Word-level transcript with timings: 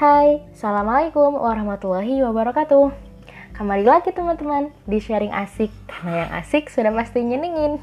Hai, 0.00 0.40
Assalamualaikum 0.56 1.36
warahmatullahi 1.36 2.24
wabarakatuh. 2.24 2.88
Kembali 3.52 3.84
lagi 3.84 4.16
teman-teman 4.16 4.72
di 4.88 4.96
sharing 4.96 5.28
asik. 5.28 5.68
Karena 5.92 6.24
yang 6.24 6.30
asik 6.40 6.72
sudah 6.72 6.88
pasti 6.88 7.20
nyenengin. 7.20 7.76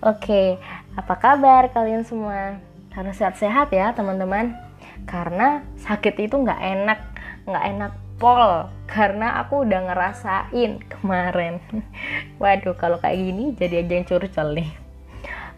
Oke, 0.00 0.56
apa 0.96 1.14
kabar 1.20 1.68
kalian 1.68 2.08
semua? 2.08 2.56
Harus 2.96 3.20
sehat-sehat 3.20 3.68
ya 3.76 3.92
teman-teman. 3.92 4.56
Karena 5.04 5.68
sakit 5.76 6.16
itu 6.16 6.32
nggak 6.32 6.64
enak 6.64 7.00
Nggak 7.44 7.64
enak 7.76 7.92
pol. 8.16 8.72
Karena 8.88 9.44
aku 9.44 9.68
udah 9.68 9.84
ngerasain 9.84 10.80
kemarin. 10.80 11.60
Waduh, 12.40 12.72
kalau 12.80 12.96
kayak 13.04 13.20
gini 13.20 13.52
jadi 13.52 13.84
aja 13.84 14.00
yang 14.00 14.08
curcol 14.08 14.56
nih 14.56 14.87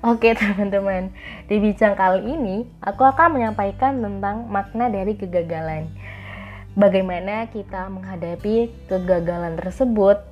Oke 0.00 0.32
teman-teman, 0.40 1.12
di 1.44 1.60
bincang 1.60 1.92
kali 1.92 2.24
ini 2.24 2.64
aku 2.80 3.04
akan 3.04 3.36
menyampaikan 3.36 4.00
tentang 4.00 4.48
makna 4.48 4.88
dari 4.88 5.12
kegagalan. 5.12 5.92
Bagaimana 6.72 7.52
kita 7.52 7.92
menghadapi 7.92 8.72
kegagalan 8.88 9.60
tersebut, 9.60 10.24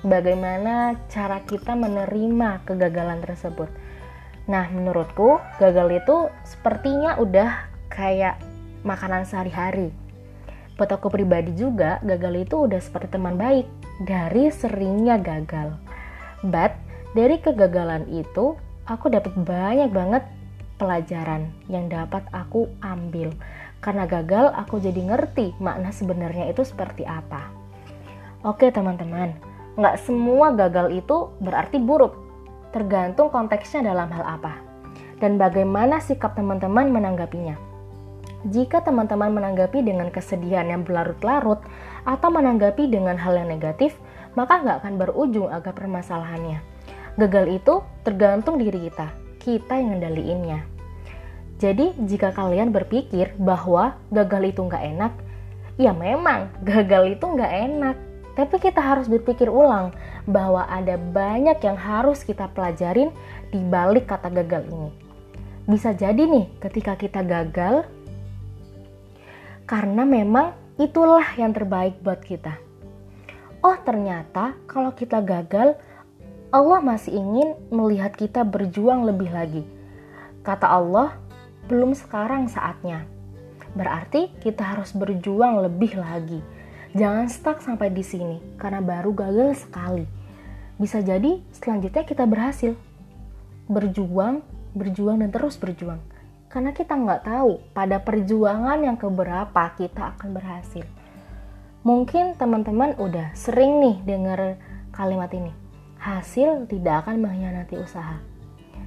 bagaimana 0.00 0.96
cara 1.12 1.44
kita 1.44 1.76
menerima 1.76 2.64
kegagalan 2.64 3.20
tersebut. 3.20 3.68
Nah, 4.48 4.72
menurutku 4.72 5.36
gagal 5.60 6.00
itu 6.00 6.16
sepertinya 6.48 7.20
udah 7.20 7.68
kayak 7.92 8.40
makanan 8.88 9.28
sehari-hari. 9.28 9.92
Buat 10.80 10.96
aku 10.96 11.12
pribadi 11.12 11.52
juga, 11.52 12.00
gagal 12.00 12.48
itu 12.48 12.56
udah 12.56 12.80
seperti 12.80 13.20
teman 13.20 13.36
baik 13.36 13.68
dari 14.00 14.48
seringnya 14.48 15.20
gagal. 15.20 15.76
But, 16.40 16.72
dari 17.12 17.36
kegagalan 17.36 18.08
itu 18.08 18.56
aku 18.90 19.06
dapat 19.06 19.30
banyak 19.38 19.94
banget 19.94 20.26
pelajaran 20.74 21.54
yang 21.70 21.86
dapat 21.86 22.26
aku 22.34 22.66
ambil. 22.82 23.30
Karena 23.78 24.04
gagal, 24.04 24.50
aku 24.52 24.82
jadi 24.82 24.98
ngerti 24.98 25.56
makna 25.62 25.94
sebenarnya 25.94 26.50
itu 26.50 26.66
seperti 26.66 27.06
apa. 27.06 27.48
Oke 28.44 28.68
teman-teman, 28.74 29.32
nggak 29.78 29.96
semua 30.04 30.52
gagal 30.52 30.90
itu 30.90 31.30
berarti 31.38 31.78
buruk. 31.78 32.18
Tergantung 32.74 33.30
konteksnya 33.30 33.86
dalam 33.94 34.10
hal 34.10 34.26
apa. 34.26 34.58
Dan 35.22 35.38
bagaimana 35.38 36.02
sikap 36.02 36.34
teman-teman 36.34 36.90
menanggapinya. 36.90 37.56
Jika 38.48 38.80
teman-teman 38.80 39.36
menanggapi 39.36 39.84
dengan 39.84 40.08
kesedihan 40.08 40.64
yang 40.64 40.80
berlarut-larut 40.80 41.60
atau 42.08 42.28
menanggapi 42.32 42.88
dengan 42.88 43.20
hal 43.20 43.36
yang 43.36 43.52
negatif, 43.52 44.00
maka 44.32 44.64
nggak 44.64 44.80
akan 44.80 44.94
berujung 44.96 45.52
agak 45.52 45.76
permasalahannya 45.76 46.69
Gagal 47.20 47.60
itu 47.60 47.84
tergantung 48.00 48.56
diri 48.56 48.88
kita, 48.88 49.12
kita 49.36 49.76
yang 49.76 49.92
ngendaliinnya. 49.92 50.64
Jadi 51.60 51.92
jika 52.08 52.32
kalian 52.32 52.72
berpikir 52.72 53.36
bahwa 53.36 54.00
gagal 54.08 54.56
itu 54.56 54.64
nggak 54.64 54.84
enak, 54.96 55.12
ya 55.76 55.92
memang 55.92 56.48
gagal 56.64 57.20
itu 57.20 57.24
nggak 57.28 57.52
enak. 57.68 57.96
Tapi 58.32 58.56
kita 58.56 58.80
harus 58.80 59.04
berpikir 59.04 59.52
ulang 59.52 59.92
bahwa 60.24 60.64
ada 60.64 60.96
banyak 60.96 61.60
yang 61.60 61.76
harus 61.76 62.24
kita 62.24 62.48
pelajarin 62.56 63.12
di 63.52 63.60
balik 63.60 64.08
kata 64.08 64.32
gagal 64.32 64.64
ini. 64.72 64.88
Bisa 65.68 65.92
jadi 65.92 66.24
nih 66.24 66.48
ketika 66.56 66.96
kita 66.96 67.20
gagal, 67.20 67.84
karena 69.68 70.08
memang 70.08 70.56
itulah 70.80 71.36
yang 71.36 71.52
terbaik 71.52 72.00
buat 72.00 72.24
kita. 72.24 72.56
Oh 73.60 73.76
ternyata 73.84 74.56
kalau 74.64 74.96
kita 74.96 75.20
gagal, 75.20 75.76
Allah 76.50 76.82
masih 76.82 77.14
ingin 77.14 77.54
melihat 77.70 78.10
kita 78.10 78.42
berjuang 78.42 79.06
lebih 79.06 79.30
lagi. 79.30 79.62
Kata 80.42 80.66
Allah, 80.66 81.14
belum 81.70 81.94
sekarang 81.94 82.50
saatnya. 82.50 83.06
Berarti 83.78 84.34
kita 84.42 84.74
harus 84.74 84.90
berjuang 84.90 85.62
lebih 85.62 85.94
lagi. 85.94 86.42
Jangan 86.90 87.30
stuck 87.30 87.62
sampai 87.62 87.94
di 87.94 88.02
sini 88.02 88.42
karena 88.58 88.82
baru 88.82 89.14
gagal 89.14 89.62
sekali. 89.62 90.02
Bisa 90.74 90.98
jadi 90.98 91.38
selanjutnya 91.54 92.02
kita 92.02 92.26
berhasil. 92.26 92.74
Berjuang, 93.70 94.42
berjuang 94.74 95.22
dan 95.22 95.30
terus 95.30 95.54
berjuang. 95.54 96.02
Karena 96.50 96.74
kita 96.74 96.98
nggak 96.98 97.30
tahu 97.30 97.62
pada 97.70 98.02
perjuangan 98.02 98.82
yang 98.82 98.98
keberapa 98.98 99.70
kita 99.78 100.18
akan 100.18 100.34
berhasil. 100.34 100.82
Mungkin 101.86 102.34
teman-teman 102.34 102.98
udah 102.98 103.38
sering 103.38 103.78
nih 103.78 103.96
dengar 104.02 104.58
kalimat 104.90 105.30
ini 105.30 105.59
hasil 106.00 106.64
tidak 106.66 107.04
akan 107.04 107.20
mengkhianati 107.20 107.76
usaha. 107.76 108.16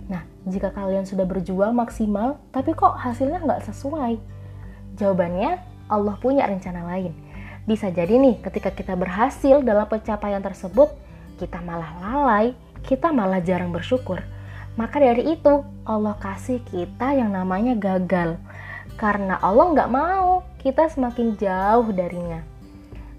Nah, 0.10 0.26
jika 0.50 0.74
kalian 0.74 1.06
sudah 1.06 1.24
berjuang 1.24 1.72
maksimal, 1.78 2.42
tapi 2.50 2.74
kok 2.74 2.98
hasilnya 2.98 3.40
nggak 3.40 3.64
sesuai? 3.70 4.20
Jawabannya, 4.98 5.62
Allah 5.88 6.16
punya 6.20 6.50
rencana 6.50 6.84
lain. 6.84 7.14
Bisa 7.64 7.88
jadi 7.94 8.20
nih, 8.20 8.44
ketika 8.44 8.74
kita 8.74 8.98
berhasil 9.00 9.64
dalam 9.64 9.88
pencapaian 9.88 10.44
tersebut, 10.44 10.92
kita 11.40 11.64
malah 11.64 11.96
lalai, 12.02 12.58
kita 12.84 13.16
malah 13.16 13.40
jarang 13.40 13.72
bersyukur. 13.72 14.20
Maka 14.76 15.00
dari 15.00 15.38
itu, 15.38 15.64
Allah 15.88 16.18
kasih 16.20 16.60
kita 16.68 17.16
yang 17.16 17.32
namanya 17.32 17.78
gagal. 17.78 18.36
Karena 19.00 19.40
Allah 19.40 19.72
nggak 19.72 19.92
mau 19.94 20.44
kita 20.60 20.92
semakin 20.92 21.40
jauh 21.40 21.88
darinya. 21.96 22.53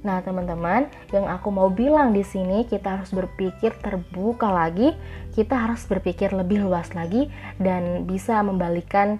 Nah, 0.05 0.21
teman-teman, 0.21 0.93
yang 1.17 1.25
aku 1.25 1.49
mau 1.49 1.73
bilang 1.73 2.13
di 2.13 2.21
sini 2.21 2.69
kita 2.69 3.01
harus 3.01 3.09
berpikir 3.09 3.73
terbuka 3.81 4.53
lagi, 4.53 4.93
kita 5.33 5.57
harus 5.57 5.81
berpikir 5.89 6.29
lebih 6.37 6.61
luas 6.61 6.93
lagi 6.93 7.33
dan 7.57 8.05
bisa 8.05 8.45
membalikan 8.45 9.17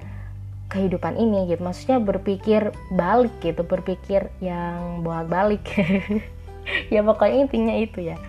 kehidupan 0.69 1.17
ini 1.17 1.49
gitu. 1.49 1.65
Maksudnya 1.65 2.05
berpikir 2.05 2.69
balik 2.93 3.33
gitu, 3.41 3.65
berpikir 3.65 4.29
yang 4.45 5.01
bolak-balik. 5.01 5.65
ya 6.93 7.01
pokoknya 7.01 7.49
intinya 7.49 7.75
itu 7.81 8.05
ya. 8.05 8.21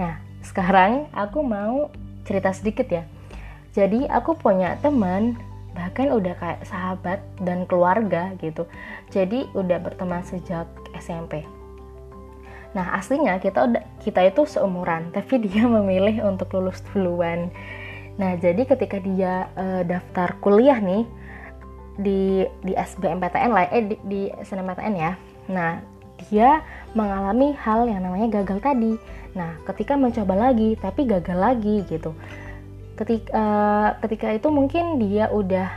Nah, 0.00 0.16
sekarang 0.40 1.12
aku 1.12 1.44
mau 1.44 1.92
cerita 2.24 2.56
sedikit 2.56 2.88
ya. 2.88 3.04
Jadi, 3.76 4.08
aku 4.08 4.32
punya 4.32 4.80
teman 4.80 5.36
bahkan 5.76 6.08
udah 6.12 6.36
kayak 6.40 6.64
sahabat 6.64 7.20
dan 7.44 7.68
keluarga 7.68 8.32
gitu. 8.40 8.64
Jadi, 9.12 9.44
udah 9.52 9.76
berteman 9.76 10.24
sejak 10.24 10.64
SMP 10.96 11.44
Nah 12.72 12.96
aslinya 12.96 13.36
kita 13.36 13.68
udah 13.68 13.82
kita 14.00 14.20
itu 14.28 14.48
seumuran, 14.48 15.12
tapi 15.12 15.40
dia 15.40 15.68
memilih 15.76 16.24
untuk 16.24 16.52
lulus 16.56 16.80
duluan. 16.92 17.52
Nah 18.16 18.36
jadi 18.36 18.64
ketika 18.64 19.00
dia 19.00 19.48
uh, 19.56 19.82
daftar 19.84 20.36
kuliah 20.40 20.80
nih 20.80 21.04
di 22.00 22.48
di 22.64 22.72
SBMPTN 22.72 23.50
lah, 23.52 23.68
eh 23.68 23.84
di, 23.92 23.96
di 24.04 24.22
SNMPTN 24.32 24.94
ya. 24.96 25.12
Nah 25.52 25.80
dia 26.28 26.64
mengalami 26.96 27.52
hal 27.56 27.88
yang 27.88 28.04
namanya 28.04 28.42
gagal 28.42 28.60
tadi. 28.64 28.96
Nah 29.36 29.60
ketika 29.68 29.96
mencoba 29.96 30.50
lagi, 30.50 30.76
tapi 30.80 31.04
gagal 31.04 31.36
lagi 31.36 31.84
gitu. 31.88 32.16
Ketika 32.96 33.28
uh, 33.32 33.88
ketika 34.04 34.32
itu 34.32 34.48
mungkin 34.52 35.00
dia 35.00 35.28
udah 35.32 35.68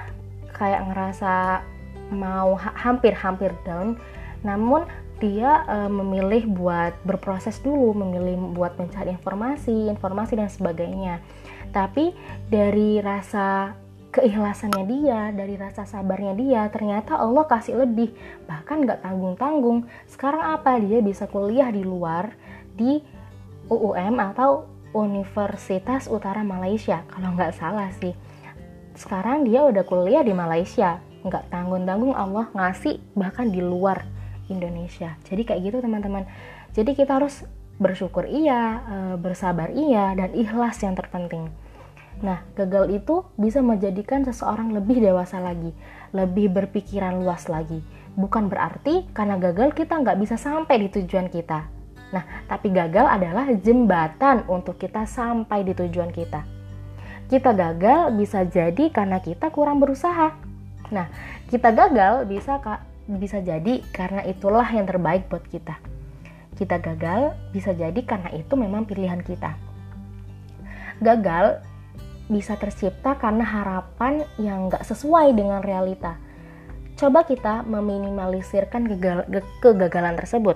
kayak 0.56 0.88
ngerasa 0.92 1.64
mau 2.14 2.56
hampir-hampir 2.56 3.52
down, 3.66 3.98
namun 4.46 4.86
dia 5.26 5.66
uh, 5.66 5.90
memilih 5.90 6.46
buat 6.46 6.94
berproses 7.02 7.58
dulu, 7.66 7.98
memilih 7.98 8.38
buat 8.54 8.78
mencari 8.78 9.10
informasi, 9.18 9.90
informasi 9.90 10.38
dan 10.38 10.50
sebagainya. 10.54 11.26
Tapi 11.74 12.14
dari 12.46 13.02
rasa 13.02 13.74
keikhlasannya 14.14 14.86
dia, 14.88 15.22
dari 15.36 15.60
rasa 15.60 15.84
sabarnya 15.84 16.38
dia, 16.38 16.62
ternyata 16.72 17.20
Allah 17.20 17.44
kasih 17.50 17.84
lebih, 17.84 18.14
bahkan 18.48 18.86
nggak 18.86 19.04
tanggung-tanggung. 19.04 19.84
Sekarang 20.08 20.56
apa? 20.56 20.80
Dia 20.80 21.04
bisa 21.04 21.28
kuliah 21.28 21.68
di 21.74 21.84
luar 21.84 22.32
di 22.78 23.02
UUM 23.68 24.16
atau 24.22 24.70
Universitas 24.96 26.08
Utara 26.08 26.46
Malaysia, 26.48 27.04
kalau 27.12 27.36
nggak 27.36 27.60
salah 27.60 27.92
sih. 28.00 28.16
Sekarang 28.96 29.44
dia 29.44 29.68
udah 29.68 29.84
kuliah 29.84 30.24
di 30.24 30.32
Malaysia, 30.32 31.04
nggak 31.28 31.52
tanggung-tanggung 31.52 32.16
Allah 32.16 32.48
ngasih 32.56 33.02
bahkan 33.18 33.52
di 33.52 33.60
luar 33.60 34.15
Indonesia. 34.50 35.18
Jadi 35.26 35.42
kayak 35.46 35.62
gitu 35.62 35.78
teman-teman. 35.82 36.28
Jadi 36.76 36.94
kita 36.94 37.18
harus 37.18 37.46
bersyukur 37.76 38.28
iya, 38.28 38.82
eh, 38.88 39.16
bersabar 39.20 39.72
iya, 39.72 40.16
dan 40.16 40.32
ikhlas 40.32 40.80
yang 40.84 40.96
terpenting. 40.96 41.52
Nah, 42.24 42.48
gagal 42.56 42.96
itu 42.96 43.28
bisa 43.36 43.60
menjadikan 43.60 44.24
seseorang 44.24 44.72
lebih 44.72 45.04
dewasa 45.04 45.44
lagi, 45.44 45.76
lebih 46.16 46.48
berpikiran 46.48 47.20
luas 47.20 47.52
lagi. 47.52 47.84
Bukan 48.16 48.48
berarti 48.48 49.04
karena 49.12 49.36
gagal 49.36 49.76
kita 49.76 50.00
nggak 50.00 50.20
bisa 50.24 50.40
sampai 50.40 50.88
di 50.88 50.88
tujuan 50.88 51.28
kita. 51.28 51.68
Nah, 52.16 52.24
tapi 52.48 52.72
gagal 52.72 53.04
adalah 53.04 53.52
jembatan 53.60 54.48
untuk 54.48 54.80
kita 54.80 55.04
sampai 55.04 55.68
di 55.68 55.76
tujuan 55.76 56.16
kita. 56.16 56.48
Kita 57.28 57.52
gagal 57.52 58.16
bisa 58.16 58.48
jadi 58.48 58.88
karena 58.94 59.20
kita 59.20 59.52
kurang 59.52 59.84
berusaha. 59.84 60.32
Nah, 60.94 61.12
kita 61.52 61.76
gagal 61.76 62.30
bisa 62.30 62.62
bisa 63.06 63.38
jadi 63.42 63.86
karena 63.94 64.26
itulah 64.26 64.66
yang 64.66 64.90
terbaik 64.90 65.30
buat 65.30 65.46
kita. 65.46 65.78
Kita 66.56 66.82
gagal 66.82 67.36
bisa 67.54 67.76
jadi 67.76 67.98
karena 68.02 68.34
itu 68.34 68.54
memang 68.58 68.88
pilihan 68.90 69.22
kita. 69.22 69.54
Gagal 71.04 71.62
bisa 72.26 72.58
tercipta 72.58 73.14
karena 73.22 73.46
harapan 73.46 74.26
yang 74.42 74.74
gak 74.74 74.86
sesuai 74.88 75.36
dengan 75.38 75.62
realita. 75.62 76.18
coba 76.96 77.28
kita 77.28 77.68
meminimalisirkan 77.68 78.88
kegagalan 79.60 80.16
tersebut. 80.16 80.56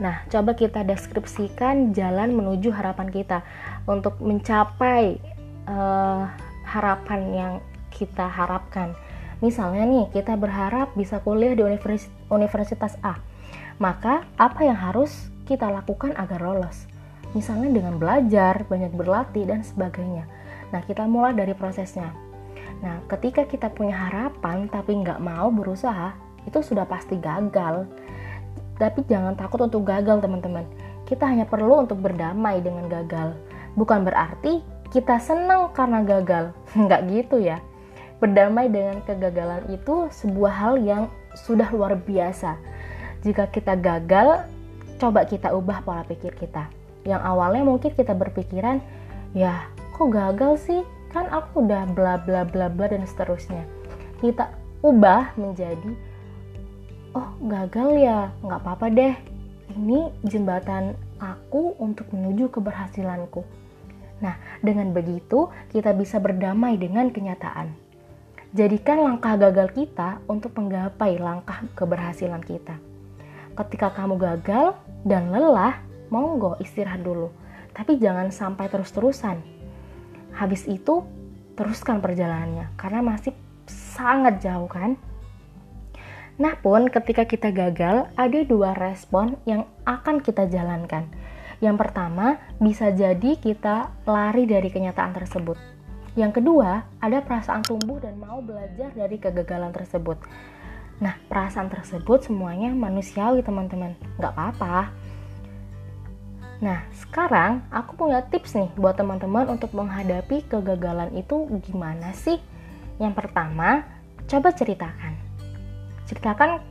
Nah, 0.00 0.24
coba 0.32 0.56
kita 0.56 0.88
deskripsikan 0.88 1.92
jalan 1.92 2.32
menuju 2.32 2.72
harapan 2.72 3.12
kita 3.12 3.44
untuk 3.84 4.16
mencapai 4.24 5.20
uh, 5.68 6.32
harapan 6.64 7.20
yang 7.28 7.52
kita 7.92 8.24
harapkan. 8.24 8.96
Misalnya 9.42 9.82
nih, 9.82 10.06
kita 10.14 10.38
berharap 10.38 10.94
bisa 10.94 11.18
kuliah 11.18 11.58
di 11.58 11.66
universitas 12.30 12.94
A. 13.02 13.18
Maka, 13.82 14.22
apa 14.38 14.62
yang 14.62 14.78
harus 14.78 15.10
kita 15.50 15.66
lakukan 15.66 16.14
agar 16.14 16.38
lolos? 16.38 16.86
Misalnya 17.34 17.74
dengan 17.74 17.98
belajar, 17.98 18.62
banyak 18.70 18.94
berlatih, 18.94 19.50
dan 19.50 19.66
sebagainya. 19.66 20.30
Nah, 20.70 20.80
kita 20.86 21.10
mulai 21.10 21.34
dari 21.34 21.58
prosesnya. 21.58 22.14
Nah, 22.86 23.02
ketika 23.10 23.42
kita 23.42 23.66
punya 23.70 23.94
harapan 23.94 24.70
tapi 24.70 24.94
nggak 25.02 25.18
mau 25.18 25.50
berusaha, 25.50 26.14
itu 26.46 26.62
sudah 26.62 26.86
pasti 26.86 27.18
gagal. 27.18 27.90
Tapi 28.78 29.02
jangan 29.10 29.34
takut 29.34 29.58
untuk 29.66 29.82
gagal, 29.82 30.22
teman-teman. 30.22 30.66
Kita 31.02 31.26
hanya 31.26 31.50
perlu 31.50 31.82
untuk 31.82 31.98
berdamai 31.98 32.62
dengan 32.62 32.86
gagal. 32.86 33.34
Bukan 33.74 34.06
berarti 34.06 34.62
kita 34.94 35.18
senang 35.18 35.74
karena 35.74 36.06
gagal. 36.06 36.54
Nggak 36.78 37.00
gitu 37.10 37.42
ya. 37.42 37.58
Berdamai 38.22 38.70
dengan 38.70 39.02
kegagalan 39.02 39.66
itu 39.74 40.06
sebuah 40.14 40.54
hal 40.54 40.74
yang 40.78 41.10
sudah 41.34 41.74
luar 41.74 41.98
biasa. 41.98 42.54
Jika 43.26 43.50
kita 43.50 43.74
gagal, 43.74 44.46
coba 45.02 45.26
kita 45.26 45.50
ubah 45.50 45.82
pola 45.82 46.06
pikir 46.06 46.38
kita. 46.38 46.70
Yang 47.02 47.22
awalnya 47.26 47.66
mungkin 47.66 47.90
kita 47.90 48.14
berpikiran, 48.14 48.78
ya 49.34 49.66
kok 49.90 50.06
gagal 50.14 50.62
sih? 50.62 50.82
kan 51.12 51.28
aku 51.28 51.62
udah 51.68 51.84
bla 51.92 52.16
bla 52.16 52.42
bla 52.48 52.72
bla 52.72 52.86
dan 52.88 53.04
seterusnya 53.04 53.68
kita 54.24 54.48
ubah 54.80 55.36
menjadi 55.36 55.92
oh 57.12 57.36
gagal 57.44 58.00
ya 58.00 58.32
nggak 58.40 58.60
apa-apa 58.64 58.86
deh 58.88 59.14
ini 59.76 60.08
jembatan 60.24 60.96
aku 61.20 61.76
untuk 61.76 62.08
menuju 62.16 62.48
keberhasilanku 62.48 63.44
nah 64.24 64.40
dengan 64.64 64.96
begitu 64.96 65.52
kita 65.70 65.92
bisa 65.92 66.16
berdamai 66.16 66.80
dengan 66.80 67.12
kenyataan 67.12 67.76
jadikan 68.52 69.00
langkah 69.00 69.40
gagal 69.40 69.72
kita 69.72 70.20
untuk 70.28 70.52
menggapai 70.60 71.16
langkah 71.16 71.64
keberhasilan 71.72 72.44
kita. 72.44 72.76
Ketika 73.56 73.92
kamu 73.96 74.20
gagal 74.20 74.76
dan 75.08 75.32
lelah 75.32 75.80
monggo 76.12 76.60
istirahat 76.60 77.00
dulu. 77.00 77.32
Tapi 77.72 77.96
jangan 77.96 78.28
sampai 78.28 78.68
terus-terusan. 78.68 79.40
Habis 80.36 80.68
itu 80.68 81.00
teruskan 81.56 82.04
perjalanannya 82.04 82.76
karena 82.76 83.00
masih 83.00 83.32
sangat 83.68 84.44
jauh 84.44 84.68
kan? 84.68 85.00
Nah 86.36 86.56
pun 86.60 86.92
ketika 86.92 87.24
kita 87.24 87.52
gagal 87.52 88.12
ada 88.16 88.40
dua 88.44 88.76
respon 88.76 89.40
yang 89.48 89.64
akan 89.88 90.20
kita 90.20 90.48
jalankan. 90.48 91.08
Yang 91.64 91.76
pertama 91.88 92.36
bisa 92.60 92.92
jadi 92.92 93.36
kita 93.40 93.92
lari 94.04 94.44
dari 94.44 94.68
kenyataan 94.68 95.16
tersebut 95.16 95.71
Yang 96.12 96.42
kedua 96.42 96.84
ada 97.00 97.18
perasaan 97.24 97.64
tumbuh 97.64 97.96
dan 97.96 98.20
mau 98.20 98.44
belajar 98.44 98.92
dari 98.92 99.16
kegagalan 99.16 99.72
tersebut 99.72 100.20
Nah 101.00 101.16
perasaan 101.26 101.72
tersebut 101.72 102.28
semuanya 102.28 102.68
manusiawi 102.68 103.40
teman-teman 103.40 103.96
Gak 104.20 104.36
apa-apa 104.36 104.92
Nah, 106.62 106.86
sekarang 106.94 107.66
aku 107.74 107.98
punya 107.98 108.22
tips 108.22 108.54
nih 108.54 108.70
buat 108.78 108.94
teman-teman 108.94 109.50
untuk 109.50 109.74
menghadapi 109.74 110.46
kegagalan 110.46 111.10
itu 111.18 111.50
gimana 111.58 112.14
sih? 112.14 112.38
Yang 113.02 113.18
pertama, 113.18 113.82
coba 114.30 114.54
ceritakan. 114.54 115.18
Ceritakan 116.06 116.62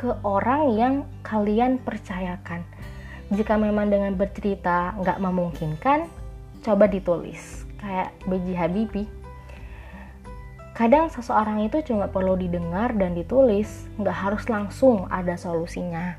ke 0.00 0.16
orang 0.24 0.62
yang 0.80 0.94
kalian 1.20 1.76
percayakan. 1.84 2.64
Jika 3.36 3.60
memang 3.60 3.92
dengan 3.92 4.16
bercerita 4.16 4.96
nggak 4.96 5.20
memungkinkan, 5.20 6.08
coba 6.64 6.88
ditulis. 6.88 7.68
Kayak 7.82 8.14
B.J. 8.30 8.46
Habibie. 8.54 9.10
Kadang 10.72 11.12
seseorang 11.12 11.68
itu 11.68 11.84
cuma 11.84 12.08
perlu 12.08 12.38
didengar 12.38 12.96
dan 12.96 13.12
ditulis, 13.12 13.90
nggak 14.00 14.16
harus 14.16 14.48
langsung 14.48 15.04
ada 15.12 15.36
solusinya. 15.36 16.16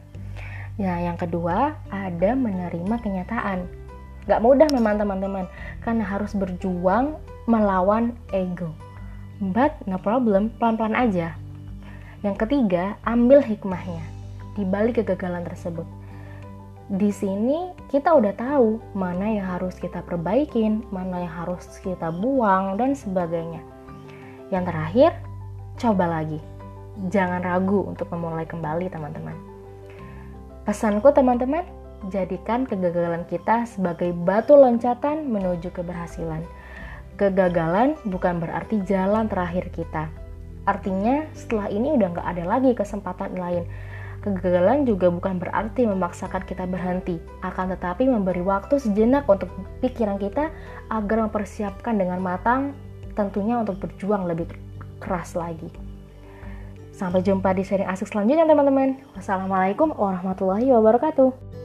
Nah, 0.78 0.98
yang 1.02 1.18
kedua, 1.18 1.74
ada 1.90 2.32
menerima 2.38 2.96
kenyataan. 3.02 3.66
Gak 4.30 4.42
mudah 4.42 4.70
memang 4.70 5.02
teman-teman, 5.02 5.50
karena 5.82 6.06
harus 6.06 6.38
berjuang 6.38 7.18
melawan 7.46 8.14
ego. 8.32 8.72
But 9.42 9.76
no 9.90 9.98
problem, 9.98 10.54
pelan-pelan 10.62 10.96
aja. 10.96 11.36
Yang 12.24 12.48
ketiga, 12.48 12.96
ambil 13.04 13.44
hikmahnya 13.44 14.06
di 14.56 14.64
balik 14.64 15.02
kegagalan 15.02 15.44
tersebut. 15.44 15.86
Di 16.94 17.10
sini 17.10 17.74
kita 17.90 18.14
udah 18.14 18.38
tahu 18.38 18.78
mana 18.94 19.26
yang 19.26 19.50
harus 19.58 19.74
kita 19.82 20.06
perbaikin, 20.06 20.86
mana 20.94 21.26
yang 21.26 21.34
harus 21.42 21.66
kita 21.82 22.14
buang, 22.14 22.78
dan 22.78 22.94
sebagainya. 22.94 23.66
Yang 24.54 24.64
terakhir, 24.70 25.12
coba 25.82 26.06
lagi. 26.22 26.38
Jangan 27.10 27.42
ragu 27.42 27.82
untuk 27.90 28.14
memulai 28.14 28.46
kembali, 28.46 28.94
teman-teman. 28.94 29.34
Pesanku 30.70 31.10
teman-teman, 31.10 31.66
jadikan 32.14 32.70
kegagalan 32.70 33.26
kita 33.26 33.66
sebagai 33.66 34.14
batu 34.14 34.54
loncatan 34.54 35.34
menuju 35.34 35.74
keberhasilan. 35.74 36.46
Kegagalan 37.18 37.98
bukan 38.06 38.38
berarti 38.38 38.86
jalan 38.86 39.26
terakhir 39.26 39.74
kita. 39.74 40.14
Artinya 40.70 41.26
setelah 41.34 41.74
ini 41.74 41.98
udah 41.98 42.08
nggak 42.14 42.28
ada 42.38 42.44
lagi 42.46 42.78
kesempatan 42.78 43.34
lain. 43.34 43.66
Kegagalan 44.24 44.88
juga 44.88 45.12
bukan 45.12 45.36
berarti 45.36 45.84
memaksakan 45.84 46.48
kita 46.48 46.64
berhenti, 46.64 47.20
akan 47.44 47.76
tetapi 47.76 48.08
memberi 48.08 48.40
waktu 48.40 48.80
sejenak 48.80 49.28
untuk 49.28 49.52
pikiran 49.84 50.16
kita 50.16 50.48
agar 50.88 51.28
mempersiapkan 51.28 52.00
dengan 52.00 52.24
matang 52.24 52.72
tentunya 53.20 53.60
untuk 53.60 53.84
berjuang 53.84 54.24
lebih 54.24 54.48
keras 55.04 55.36
lagi. 55.36 55.68
Sampai 56.96 57.20
jumpa 57.20 57.52
di 57.52 57.68
sharing 57.68 57.90
asik 57.90 58.16
selanjutnya 58.16 58.48
teman-teman. 58.48 58.96
Wassalamualaikum 59.12 59.92
warahmatullahi 59.92 60.72
wabarakatuh. 60.72 61.63